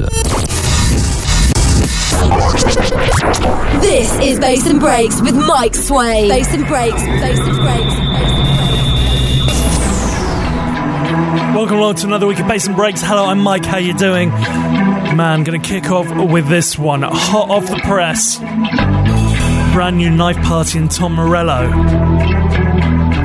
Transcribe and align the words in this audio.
listen. 0.00 0.28
This 3.80 4.12
is 4.20 4.38
Bass 4.38 4.66
and 4.66 4.80
Breaks 4.80 5.20
with 5.20 5.34
Mike 5.34 5.74
Sway. 5.74 6.28
Bass 6.28 6.52
and 6.54 6.66
Breaks, 6.66 7.02
Bass 7.02 7.38
and 7.38 7.56
Breaks, 7.56 7.94
Welcome 11.54 11.78
along 11.78 11.96
to 11.96 12.06
another 12.06 12.26
week 12.26 12.38
of 12.38 12.46
Bass 12.46 12.66
and 12.66 12.76
Breaks. 12.76 13.02
Hello, 13.02 13.26
I'm 13.26 13.40
Mike. 13.40 13.64
How 13.64 13.78
you 13.78 13.94
doing? 13.94 14.30
Man, 14.30 15.42
gonna 15.44 15.58
kick 15.58 15.90
off 15.90 16.06
with 16.30 16.48
this 16.48 16.78
one. 16.78 17.02
Hot 17.02 17.50
off 17.50 17.66
the 17.66 17.80
press. 17.84 18.38
Brand 19.72 19.96
new 19.96 20.10
Knife 20.10 20.40
Party 20.44 20.78
and 20.78 20.90
Tom 20.90 21.14
Morello. 21.14 22.47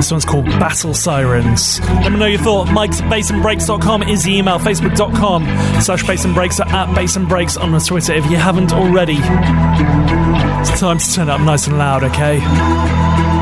This 0.04 0.12
one's 0.12 0.26
called 0.26 0.46
Battle 0.60 0.94
Sirens. 0.94 1.80
Let 1.80 2.12
me 2.12 2.20
know 2.20 2.26
your 2.26 2.42
thought. 2.42 2.70
Mike's 2.70 3.00
at 3.00 3.10
bassandbreaks.com 3.10 4.04
is 4.04 4.24
the 4.24 4.36
email. 4.36 4.60
Facebook.com 4.60 5.46
slash 5.82 6.06
bass 6.06 6.26
and 6.26 6.36
breaks 6.36 6.60
or 6.60 6.68
at 6.68 6.94
bass 6.94 7.16
and 7.16 7.26
breaks 7.26 7.56
on 7.56 7.72
the 7.72 7.80
Twitter 7.80 8.12
if 8.12 8.26
you 8.26 8.36
haven't 8.36 8.74
already. 8.74 9.16
It's 9.16 10.78
time 10.78 10.98
to 10.98 11.14
turn 11.14 11.30
up 11.30 11.40
nice 11.40 11.68
and 11.68 11.78
loud, 11.78 12.04
okay? 12.04 13.33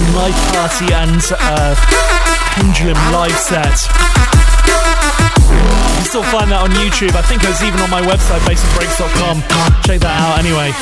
Very 0.00 0.08
special 0.08 0.14
Knife 0.14 0.40
Party 0.52 0.92
and 0.94 1.22
uh, 1.38 1.74
pendulum 2.56 2.96
live 3.12 3.36
set. 3.36 3.76
You 4.70 5.96
can 5.96 6.04
still 6.04 6.22
find 6.24 6.50
that 6.50 6.60
on 6.62 6.70
YouTube. 6.70 7.14
I 7.14 7.22
think 7.22 7.42
it's 7.44 7.62
even 7.62 7.80
on 7.80 7.90
my 7.90 8.00
website, 8.02 8.40
bassandbreaks.com. 8.48 9.40
Check 9.84 10.00
that 10.00 10.16
out 10.20 10.38
anyway. 10.38 10.72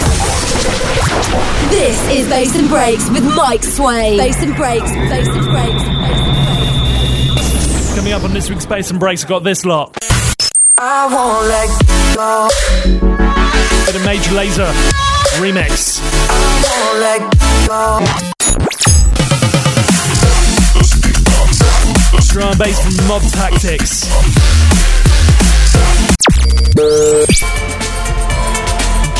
This 1.70 1.98
is 2.18 2.28
Bass 2.28 2.56
and 2.56 2.68
Breaks 2.68 3.08
with 3.10 3.24
Mike 3.34 3.62
Sway. 3.62 4.16
Bass 4.16 4.42
and 4.42 4.54
Breaks, 4.56 4.90
Bass 4.92 5.28
and 5.28 5.46
Breaks, 5.46 5.82
Bass 5.82 6.20
and 6.20 6.36
Breaks. 6.36 7.94
Coming 7.96 8.12
up 8.12 8.22
on 8.24 8.32
this 8.32 8.48
week's 8.50 8.66
Bass 8.66 8.90
and 8.90 9.00
Breaks, 9.00 9.24
I've 9.24 9.28
got 9.28 9.44
this 9.44 9.64
lot. 9.64 9.96
I 10.76 11.06
won't 11.10 11.46
let 11.48 11.68
go. 12.14 12.48
Bit 13.86 13.96
of 13.96 14.04
Major 14.04 14.30
Lazer 14.32 14.72
remix. 15.40 16.00
I 16.30 16.34
Won't 16.64 16.98
let 17.00 18.22
go. 18.22 18.27
Drum 22.38 22.50
and 22.50 22.58
bass 22.60 22.80
from 22.80 23.08
Mob 23.08 23.22
Tactics. 23.32 24.06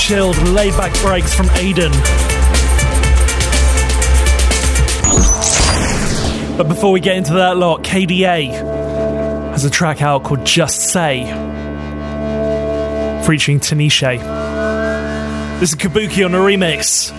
Chilled, 0.00 0.38
laid 0.50 0.72
back 0.76 0.96
breaks 1.02 1.34
from 1.34 1.46
Aiden. 1.46 1.90
But 6.56 6.68
before 6.68 6.92
we 6.92 7.00
get 7.00 7.16
into 7.16 7.32
that 7.32 7.56
lot, 7.56 7.82
KDA 7.82 8.52
has 9.50 9.64
a 9.64 9.70
track 9.70 10.00
out 10.00 10.22
called 10.22 10.46
Just 10.46 10.82
Say, 10.82 11.24
featuring 13.26 13.58
Tinashe. 13.58 14.20
This 15.58 15.70
is 15.70 15.74
Kabuki 15.74 16.24
on 16.24 16.36
a 16.36 16.38
remix. 16.38 17.12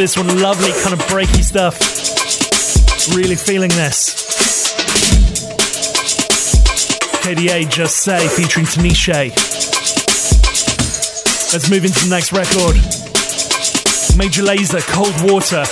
This 0.00 0.16
one. 0.16 0.28
Lovely 0.40 0.72
kind 0.82 0.94
of 0.94 1.00
breaky 1.08 1.44
stuff. 1.44 1.78
Really 3.14 3.36
feeling 3.36 3.68
this. 3.68 4.14
KDA 7.22 7.68
Just 7.68 7.98
Say 7.98 8.26
featuring 8.28 8.64
Tinashe. 8.64 9.28
Let's 11.52 11.68
move 11.68 11.84
into 11.84 12.02
the 12.02 12.08
next 12.08 12.32
record. 12.32 12.76
Major 14.16 14.42
Lazer, 14.42 14.80
Cold 14.88 15.12
Water. 15.30 15.64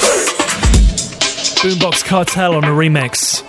Boombox 1.62 2.04
Cartel 2.04 2.54
on 2.54 2.64
a 2.64 2.68
remix. 2.68 3.42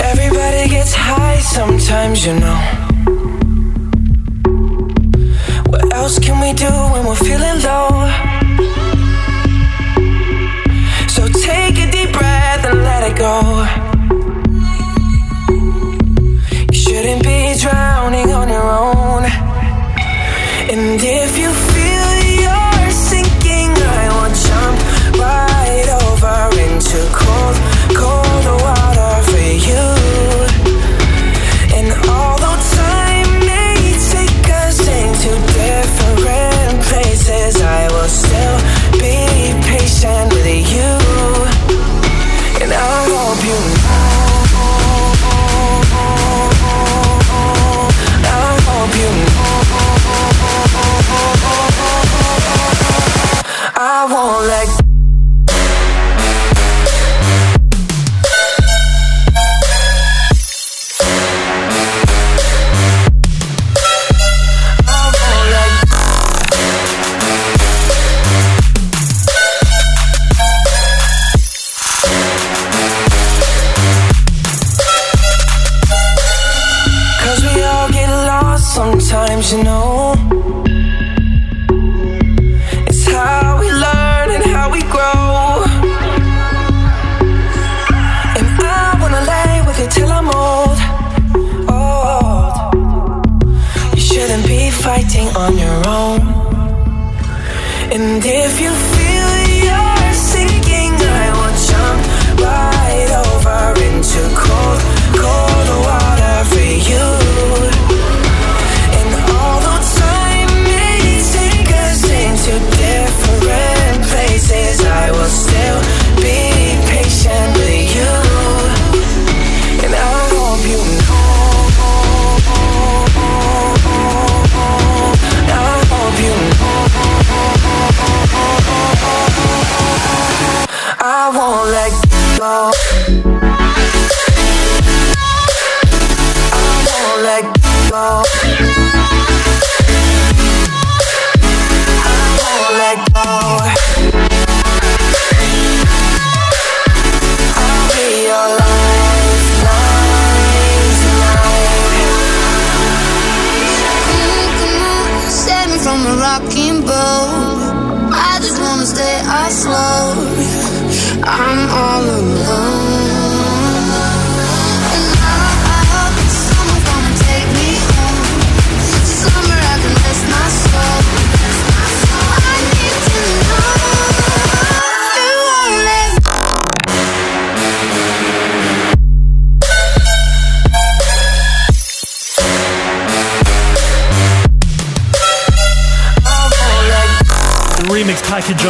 Everybody 0.00 0.70
gets 0.70 0.94
high 0.94 1.40
sometimes, 1.40 2.24
you 2.24 2.40
know. 2.40 2.56
What 5.66 5.92
else 5.92 6.18
can 6.18 6.40
we 6.40 6.54
do 6.54 6.70
when 6.70 7.04
we're 7.04 7.16
feeling 7.16 7.62
low? 7.62 8.29
Go. 13.20 13.66
You 16.72 16.78
shouldn't 16.84 17.22
be 17.22 17.54
drowning 17.60 18.30
on 18.40 18.48
your 18.48 18.68
own. 18.86 19.22
And 20.72 21.00
if 21.02 21.32
you 21.42 21.50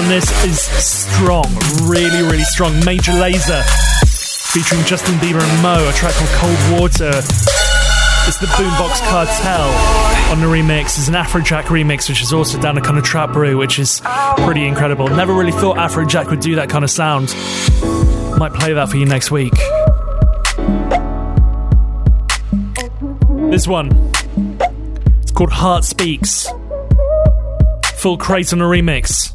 on 0.00 0.08
this 0.08 0.44
is 0.44 0.60
strong, 0.60 1.44
really, 1.82 2.22
really 2.22 2.44
strong. 2.44 2.72
Major 2.84 3.12
Lazer 3.12 3.62
featuring 4.52 4.82
Justin 4.84 5.14
Bieber 5.16 5.42
and 5.42 5.62
Mo, 5.62 5.88
a 5.88 5.92
track 5.92 6.14
called 6.14 6.30
Cold 6.30 6.80
Water. 6.80 7.10
It's 8.26 8.38
the 8.38 8.46
Boombox 8.46 9.00
Cartel 9.08 9.68
on 10.32 10.40
the 10.40 10.46
remix. 10.46 10.98
It's 10.98 11.08
an 11.08 11.14
Afrojack 11.14 11.64
remix, 11.64 12.08
which 12.08 12.22
is 12.22 12.32
also 12.32 12.58
down 12.60 12.78
a 12.78 12.80
kind 12.80 12.98
of 12.98 13.04
trap 13.04 13.32
brew, 13.32 13.58
which 13.58 13.78
is 13.78 14.00
pretty 14.38 14.66
incredible. 14.66 15.08
Never 15.08 15.34
really 15.34 15.52
thought 15.52 15.76
Afrojack 15.76 16.30
would 16.30 16.40
do 16.40 16.54
that 16.56 16.70
kind 16.70 16.84
of 16.84 16.90
sound. 16.90 17.34
Might 18.38 18.54
play 18.54 18.72
that 18.72 18.88
for 18.88 18.96
you 18.96 19.06
next 19.06 19.30
week. 19.30 19.54
This 23.50 23.66
one. 23.66 23.90
It's 25.20 25.32
called 25.32 25.52
Heart 25.52 25.84
Speaks. 25.84 26.48
Full 27.96 28.16
Crate 28.16 28.52
on 28.52 28.62
a 28.62 28.64
remix. 28.64 29.34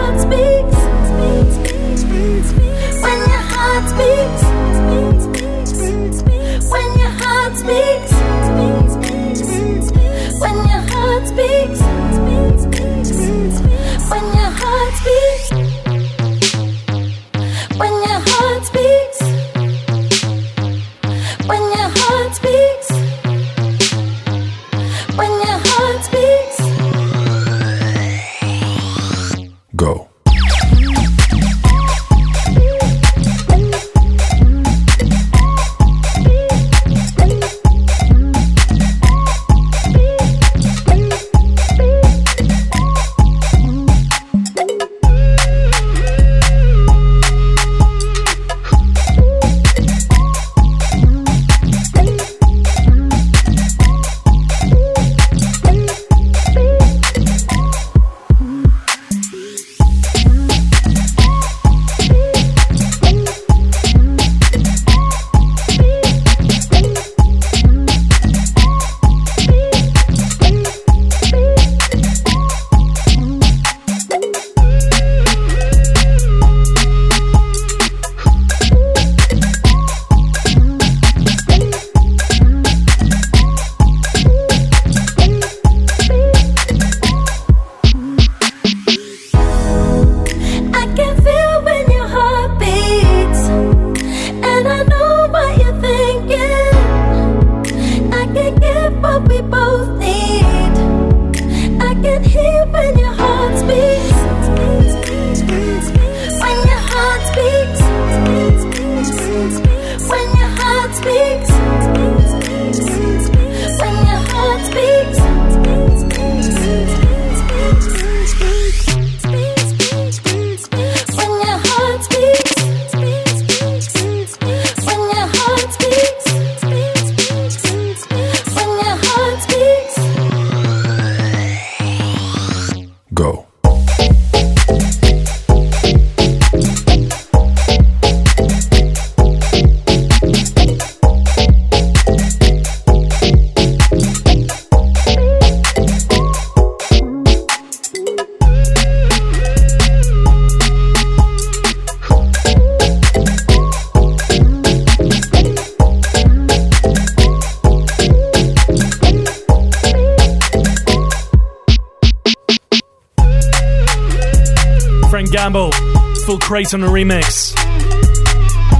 Full 166.69 166.83
on 166.83 166.87
a 166.87 166.91
remix. 166.91 167.55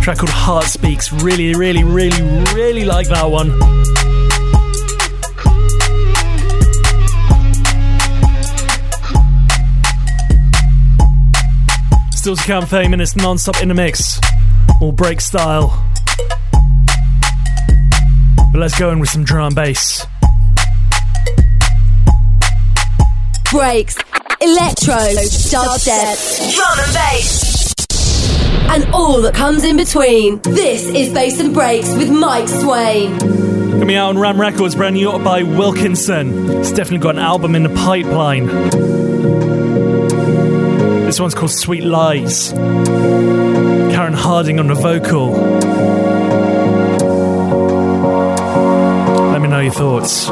track 0.03 0.17
called 0.17 0.29
Heart 0.29 0.65
Speaks. 0.65 1.11
Really, 1.11 1.55
really, 1.55 1.83
really, 1.83 2.21
really 2.53 2.85
like 2.85 3.07
that 3.07 3.25
one. 3.25 3.50
Still 12.11 12.35
to 12.35 12.43
come 12.43 12.65
30 12.67 12.89
minutes 12.89 13.15
non 13.15 13.39
stop 13.39 13.59
in 13.63 13.69
the 13.69 13.73
mix. 13.73 14.19
All 14.79 14.91
break 14.91 15.19
style. 15.19 15.83
But 18.51 18.59
let's 18.59 18.77
go 18.77 18.91
in 18.91 19.00
with 19.00 19.09
some 19.09 19.23
drum 19.23 19.47
and 19.47 19.55
bass. 19.55 20.05
Breaks, 23.50 23.95
electro, 24.39 24.95
dubstep, 25.50 26.55
drum 26.55 26.79
and 26.79 26.93
bass, 26.93 27.50
and 28.71 28.85
all 28.93 29.21
that 29.21 29.35
comes 29.35 29.65
in 29.65 29.75
between. 29.75 30.41
This 30.43 30.87
is 30.87 31.13
Bass 31.13 31.41
and 31.41 31.53
Breaks 31.53 31.93
with 31.95 32.09
Mike 32.09 32.47
Swain. 32.47 33.19
Coming 33.19 33.97
out 33.97 34.09
on 34.09 34.17
Ram 34.17 34.39
Records, 34.39 34.75
brand 34.75 34.95
new 34.95 35.11
by 35.19 35.43
Wilkinson. 35.43 36.49
It's 36.51 36.71
definitely 36.71 36.99
got 36.99 37.15
an 37.15 37.21
album 37.21 37.53
in 37.55 37.63
the 37.63 37.69
pipeline. 37.69 38.45
This 41.05 41.19
one's 41.19 41.35
called 41.35 41.51
Sweet 41.51 41.83
Lies. 41.83 42.53
Karen 42.53 44.13
Harding 44.13 44.57
on 44.57 44.67
the 44.67 44.75
vocal. 44.75 45.31
Let 49.31 49.41
me 49.41 49.49
know 49.49 49.59
your 49.59 49.73
thoughts. 49.73 50.29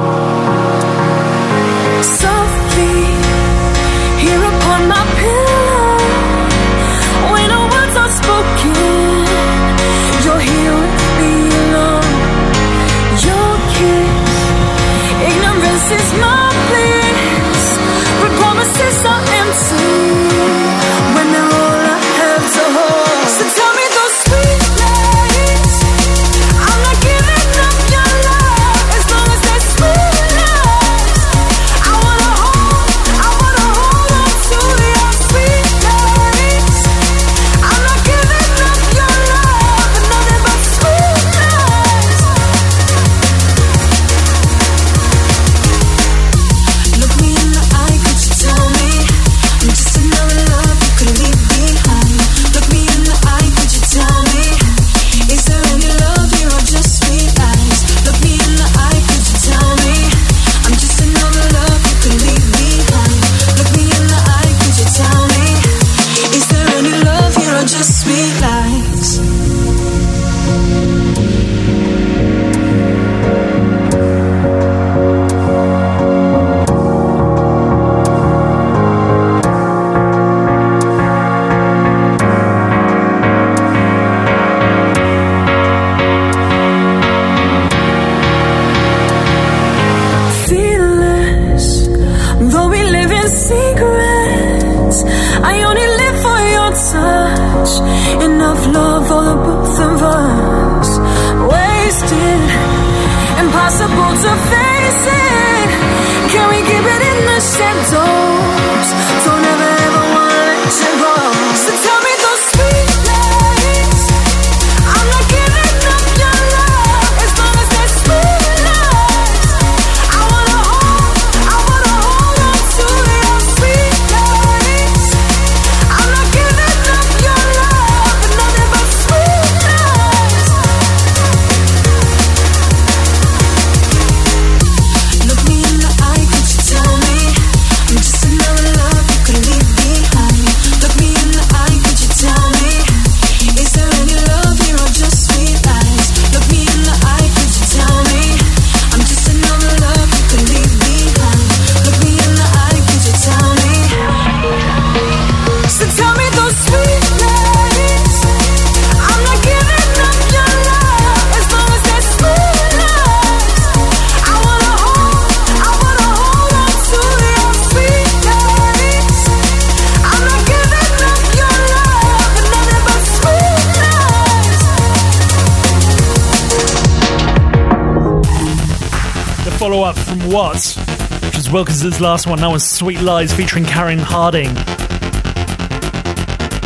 Wilkinson's 181.82 182.02
last 182.02 182.28
one. 182.28 182.40
That 182.40 182.52
was 182.52 182.70
Sweet 182.70 183.00
Lies 183.00 183.34
featuring 183.34 183.64
Karen 183.64 184.00
Harding. 184.00 184.54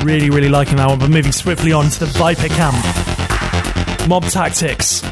Really, 0.03 0.31
really 0.31 0.49
liking 0.49 0.77
that 0.77 0.87
one, 0.87 0.97
but 0.97 1.11
moving 1.11 1.31
swiftly 1.31 1.71
on 1.71 1.89
to 1.89 1.99
the 1.99 2.05
Viper 2.07 2.47
Camp. 2.47 2.75
Mob 4.07 4.23
Tactics. 4.23 5.03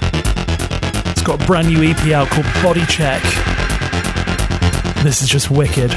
It's 1.11 1.21
got 1.21 1.43
a 1.43 1.45
brand 1.45 1.67
new 1.67 1.83
EP 1.83 1.99
out 2.13 2.29
called 2.29 2.47
Body 2.63 2.83
Check. 2.87 3.21
This 5.03 5.21
is 5.21 5.29
just 5.29 5.51
wicked. 5.51 5.91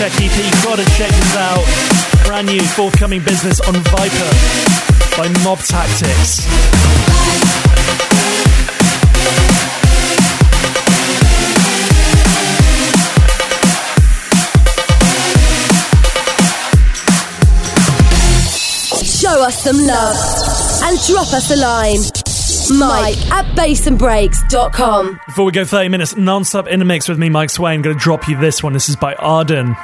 Check 0.00 0.12
EP. 0.12 0.64
Gotta 0.64 0.84
check 0.96 1.10
this 1.10 1.36
out. 1.36 1.62
Brand 2.24 2.46
new 2.46 2.62
forthcoming 2.62 3.22
business 3.22 3.60
on 3.60 3.74
Viper 3.74 4.30
by 5.14 5.28
Mob 5.44 5.58
Tactics. 5.58 6.40
Show 19.04 19.42
us 19.42 19.62
some 19.62 19.76
love 19.84 20.16
and 20.84 20.98
drop 21.06 21.30
us 21.34 21.50
a 21.50 21.56
line. 21.56 22.00
Mike 22.78 23.30
at 23.32 23.44
bassandbreaks.com. 23.54 25.20
Before 25.26 25.44
we 25.44 25.52
go 25.52 25.66
30 25.66 25.90
minutes 25.90 26.16
non-stop 26.16 26.68
in 26.68 26.78
the 26.78 26.86
mix 26.86 27.06
with 27.06 27.18
me, 27.18 27.28
Mike 27.28 27.50
Swain, 27.50 27.74
I'm 27.74 27.82
gonna 27.82 27.96
drop 27.96 28.28
you 28.28 28.38
this 28.38 28.62
one. 28.62 28.72
This 28.72 28.88
is 28.88 28.96
by 28.96 29.14
Arden. 29.16 29.76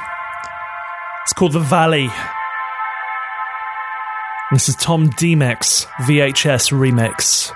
Called 1.37 1.51
The 1.51 1.59
Valley. 1.59 2.09
This 4.51 4.69
is 4.69 4.75
Tom 4.75 5.07
D-Mix 5.09 5.85
VHS 6.01 6.71
remix. 6.71 7.53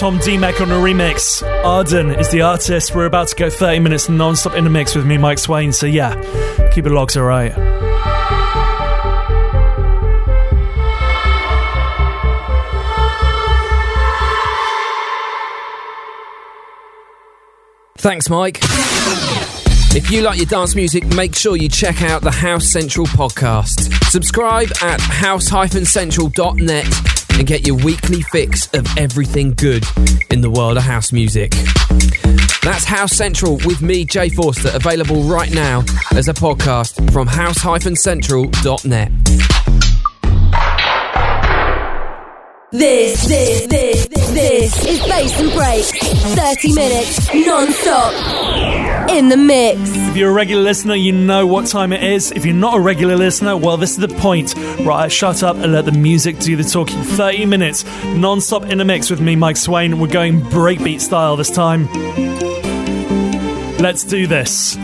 Tom 0.00 0.18
Demac 0.20 0.60
on 0.62 0.70
a 0.70 0.76
remix. 0.76 1.42
Arden 1.62 2.12
is 2.12 2.30
the 2.30 2.40
artist. 2.40 2.94
We're 2.94 3.04
about 3.04 3.28
to 3.28 3.36
go 3.36 3.50
30 3.50 3.80
minutes 3.80 4.08
non 4.08 4.34
stop 4.34 4.54
in 4.54 4.64
the 4.64 4.70
mix 4.70 4.94
with 4.94 5.04
me, 5.04 5.18
Mike 5.18 5.38
Swain. 5.38 5.74
So, 5.74 5.84
yeah, 5.84 6.14
keep 6.70 6.86
it 6.86 6.90
locked, 6.90 7.18
alright. 7.18 7.52
Thanks, 17.98 18.30
Mike. 18.30 18.60
If 19.92 20.10
you 20.10 20.22
like 20.22 20.38
your 20.38 20.46
dance 20.46 20.74
music, 20.74 21.04
make 21.14 21.36
sure 21.36 21.56
you 21.56 21.68
check 21.68 22.00
out 22.00 22.22
the 22.22 22.30
House 22.30 22.72
Central 22.72 23.04
podcast. 23.08 23.92
Subscribe 24.10 24.70
at 24.80 24.98
house-central.net 24.98 27.19
and 27.40 27.48
get 27.48 27.66
your 27.66 27.76
weekly 27.76 28.20
fix 28.20 28.68
of 28.74 28.86
everything 28.98 29.54
good 29.54 29.82
in 30.30 30.42
the 30.42 30.50
world 30.50 30.76
of 30.76 30.82
house 30.82 31.10
music. 31.10 31.52
That's 32.62 32.84
House 32.84 33.12
Central 33.12 33.56
with 33.64 33.80
me, 33.80 34.04
Jay 34.04 34.28
Forster, 34.28 34.70
available 34.74 35.22
right 35.22 35.50
now 35.50 35.82
as 36.12 36.28
a 36.28 36.34
podcast 36.34 37.10
from 37.10 37.26
house-central.net. 37.26 39.12
This, 42.72 43.26
this, 43.26 43.66
this, 43.66 44.06
this 44.06 44.86
is 44.86 45.00
Bass 45.08 45.40
and 45.40 45.50
Breaks. 45.52 45.92
30 46.36 46.74
minutes 46.74 47.34
non-stop 47.34 49.10
in 49.10 49.30
the 49.30 49.36
mix. 49.38 49.99
You're 50.20 50.32
a 50.32 50.34
regular 50.34 50.62
listener, 50.62 50.96
you 50.96 51.12
know 51.12 51.46
what 51.46 51.64
time 51.64 51.94
it 51.94 52.04
is. 52.04 52.30
If 52.30 52.44
you're 52.44 52.54
not 52.54 52.76
a 52.76 52.78
regular 52.78 53.16
listener, 53.16 53.56
well, 53.56 53.78
this 53.78 53.92
is 53.92 53.96
the 53.96 54.08
point. 54.08 54.54
Right, 54.84 55.10
shut 55.10 55.42
up 55.42 55.56
and 55.56 55.72
let 55.72 55.86
the 55.86 55.92
music 55.92 56.38
do 56.40 56.56
the 56.56 56.62
talking. 56.62 57.00
30 57.02 57.46
minutes 57.46 57.86
non-stop 58.04 58.66
in 58.66 58.76
the 58.76 58.84
mix 58.84 59.08
with 59.08 59.22
me, 59.22 59.34
Mike 59.34 59.56
Swain. 59.56 59.98
We're 59.98 60.08
going 60.08 60.42
breakbeat 60.42 61.00
style 61.00 61.36
this 61.36 61.50
time. 61.50 61.86
Let's 63.78 64.04
do 64.04 64.26
this. 64.26 64.76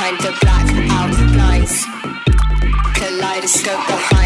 Behind 0.00 0.18
the 0.20 0.32
blackout 0.40 1.32
blinds. 1.34 1.84
Kaleidoscope 2.94 3.86
behind 3.86 4.19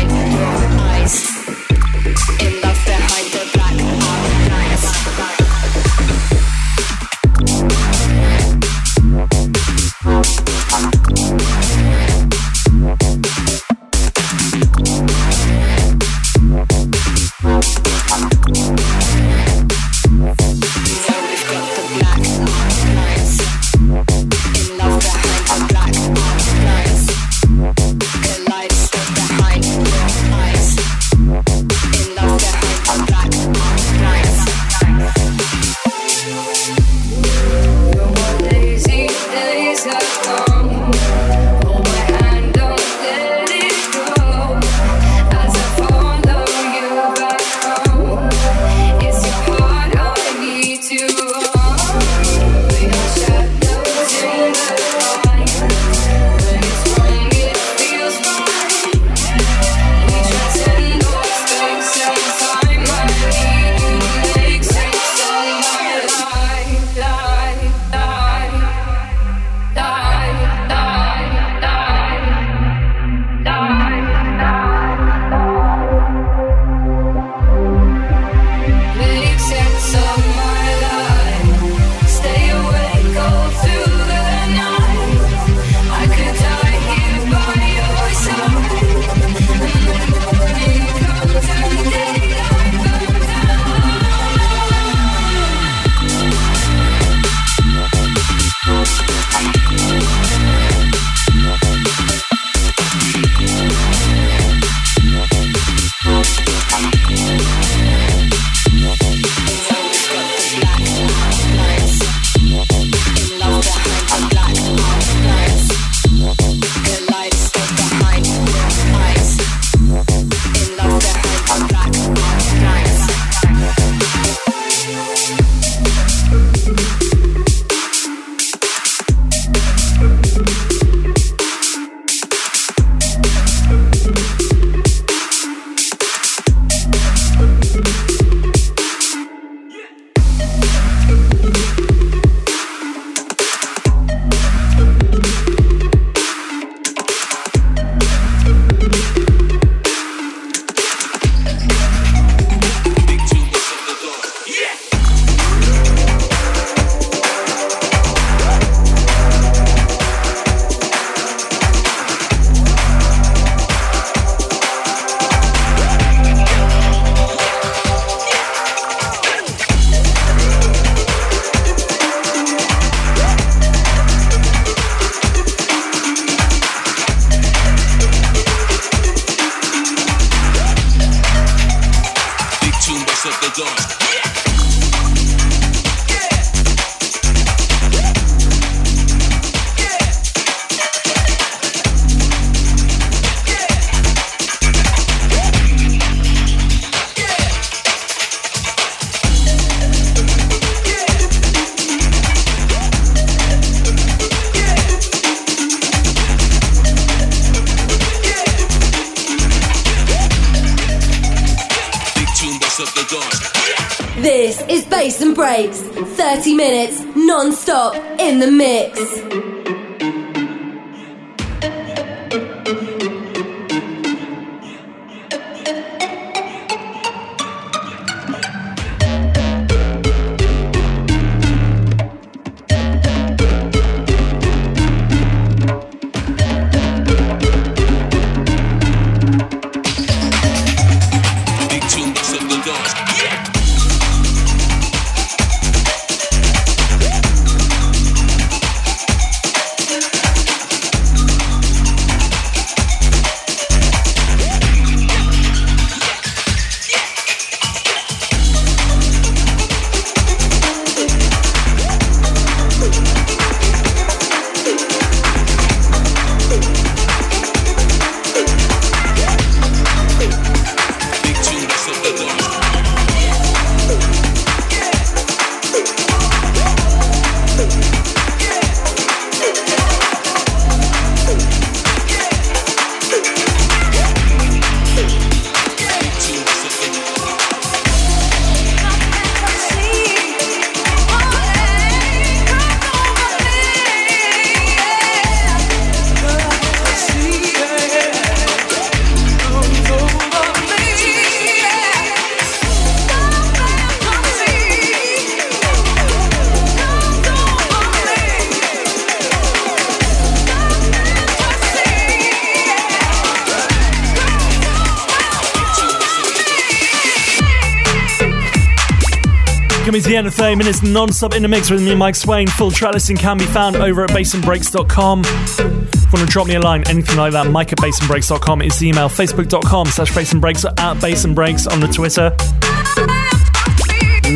28 320.55 320.67
minutes 320.67 320.83
non-stop 320.85 321.35
in 321.35 321.43
the 321.43 321.49
mix 321.49 321.69
with 321.69 321.83
me, 321.83 321.97
Mike 321.97 322.15
Swain. 322.15 322.47
Full 322.47 322.71
tracklisting 322.71 323.19
can 323.19 323.37
be 323.37 323.45
found 323.45 323.75
over 323.77 324.05
at 324.05 324.11
bassandbreaks.com. 324.11 325.23
If 325.25 325.59
you 325.59 325.65
want 326.13 326.19
to 326.19 326.27
drop 326.27 326.47
me 326.47 326.55
a 326.55 326.61
line, 326.61 326.85
anything 326.87 327.17
like 327.17 327.33
that, 327.33 327.51
mike 327.51 327.73
at 327.73 327.79
bassandbreaks.com 327.79 328.63
is 328.63 328.79
the 328.79 328.89
email, 328.89 329.09
facebook.com 329.09 329.87
slash 329.87 330.13
bassandbreaks 330.13 330.65
at 330.65 330.97
bassandbreaks 330.99 331.71
on 331.71 331.81
the 331.81 331.89
Twitter. 331.89 332.31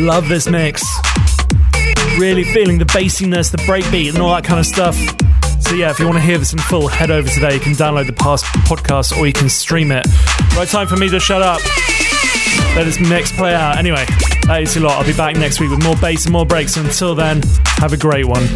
Love 0.05 0.27
this 0.27 0.49
mix. 0.49 0.83
Really 2.19 2.43
feeling 2.43 2.79
the 2.79 2.85
bassiness, 2.85 3.49
the 3.51 3.57
breakbeat 3.59 4.09
and 4.09 4.17
all 4.17 4.33
that 4.35 4.43
kind 4.43 4.59
of 4.59 4.65
stuff. 4.65 4.95
So 5.61 5.75
yeah, 5.75 5.89
if 5.89 5.99
you 5.99 6.05
want 6.05 6.17
to 6.17 6.23
hear 6.23 6.37
this 6.37 6.51
in 6.51 6.59
full, 6.59 6.89
head 6.89 7.11
over 7.11 7.29
today. 7.29 7.53
You 7.53 7.61
can 7.61 7.73
download 7.73 8.07
the 8.07 8.13
past 8.13 8.43
podcast 8.67 9.17
or 9.17 9.25
you 9.25 9.33
can 9.33 9.47
stream 9.47 9.91
it. 9.91 10.05
Right 10.57 10.67
time 10.67 10.87
for 10.87 10.97
me 10.97 11.07
to 11.09 11.19
shut 11.19 11.41
up. 11.41 11.61
Let 12.75 12.83
this 12.83 12.99
mix 12.99 13.31
play 13.31 13.53
out. 13.53 13.77
Anyway 13.77 14.05
is 14.57 14.75
a 14.77 14.79
lot. 14.79 14.93
I'll 14.93 15.05
be 15.05 15.13
back 15.13 15.35
next 15.35 15.59
week 15.59 15.69
with 15.69 15.83
more 15.83 15.95
bass 15.97 16.25
and 16.25 16.33
more 16.33 16.45
breaks. 16.45 16.75
Until 16.75 17.13
then, 17.13 17.41
have 17.77 17.93
a 17.93 17.97
great 17.97 18.25
one. 18.25 18.47